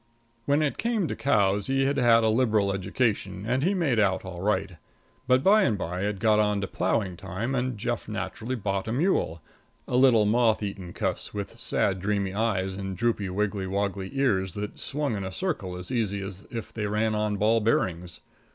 When 0.45 0.63
it 0.63 0.79
came 0.79 1.07
to 1.09 1.15
cows, 1.15 1.67
he 1.67 1.85
had 1.85 1.97
had 1.97 2.23
a 2.23 2.29
liberal 2.29 2.73
education 2.73 3.45
and 3.45 3.61
he 3.61 3.75
made 3.75 3.99
out 3.99 4.25
all 4.25 4.41
right, 4.41 4.77
but 5.27 5.43
by 5.43 5.61
and 5.61 5.77
by 5.77 6.01
it 6.05 6.17
got 6.17 6.39
on 6.39 6.59
to 6.61 6.65
ploughing 6.67 7.15
time 7.15 7.53
and 7.53 7.77
Jeff 7.77 8.07
naturally 8.07 8.55
bought 8.55 8.87
a 8.87 8.91
mule 8.91 9.43
a 9.87 9.95
little 9.95 10.25
moth 10.25 10.63
eaten 10.63 10.91
cuss, 10.91 11.35
with 11.35 11.59
sad, 11.59 12.01
dreamy 12.01 12.33
eyes 12.33 12.73
and 12.75 12.97
droopy, 12.97 13.29
wiggly 13.29 13.67
woggly 13.67 14.09
ears 14.17 14.55
that 14.55 14.79
swung 14.79 15.15
in 15.15 15.23
a 15.23 15.31
circle 15.31 15.77
as 15.77 15.91
easy 15.91 16.19
as 16.21 16.47
if 16.49 16.73
they 16.73 16.87
ran 16.87 17.13
on 17.13 17.37
ball 17.37 17.59
bearings. 17.59 18.21